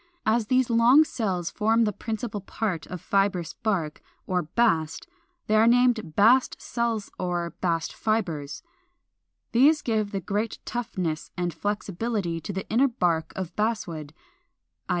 As 0.25 0.47
these 0.47 0.71
long 0.71 1.03
cells 1.03 1.51
form 1.51 1.83
the 1.83 1.93
principal 1.93 2.41
part 2.41 2.87
of 2.87 2.99
fibrous 2.99 3.53
bark, 3.53 4.01
or 4.25 4.41
bast, 4.41 5.05
they 5.45 5.55
are 5.55 5.67
named 5.67 6.15
Bast 6.15 6.59
cells 6.59 7.11
or 7.19 7.51
Bast 7.61 7.93
fibres. 7.93 8.63
These 9.51 9.83
give 9.83 10.11
the 10.11 10.19
great 10.19 10.57
toughness 10.65 11.29
and 11.37 11.53
flexibility 11.53 12.41
to 12.41 12.51
the 12.51 12.67
inner 12.67 12.87
bark 12.87 13.31
of 13.35 13.55
Basswood 13.55 14.11
(i. 14.89 14.89